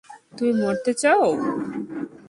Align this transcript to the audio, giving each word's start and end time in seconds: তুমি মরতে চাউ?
তুমি 0.37 0.51
মরতে 0.61 0.91
চাউ? 1.01 1.23